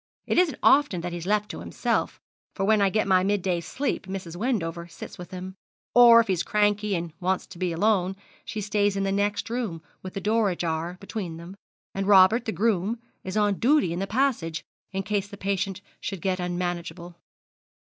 It 0.25 0.39
isn't 0.39 0.57
often 0.63 1.01
that 1.01 1.11
he's 1.13 1.27
left 1.27 1.51
to 1.51 1.59
himself, 1.59 2.19
for 2.55 2.65
when 2.65 2.81
I 2.81 2.89
get 2.89 3.05
my 3.07 3.21
midday 3.23 3.61
sleep 3.61 4.07
Mrs. 4.07 4.35
Wendover 4.35 4.87
sits 4.87 5.19
with 5.19 5.29
him; 5.29 5.53
or, 5.93 6.19
if 6.19 6.25
he's 6.25 6.41
cranky, 6.41 6.95
and 6.95 7.13
wants 7.19 7.45
to 7.45 7.59
be 7.59 7.71
alone, 7.71 8.15
she 8.43 8.61
stays 8.61 8.97
in 8.97 9.03
the 9.03 9.11
next 9.11 9.47
room, 9.47 9.79
with 10.01 10.15
the 10.15 10.19
door 10.19 10.49
ajar 10.49 10.97
between 10.99 11.37
them; 11.37 11.55
and 11.93 12.07
Robert, 12.07 12.45
the 12.45 12.51
groom, 12.51 12.99
is 13.23 13.37
on 13.37 13.59
duty 13.59 13.93
in 13.93 13.99
the 13.99 14.07
passage, 14.07 14.63
in 14.91 15.03
case 15.03 15.27
the 15.27 15.37
patient 15.37 15.81
should 15.99 16.21
get 16.23 16.39
unmanageable.' 16.39 17.15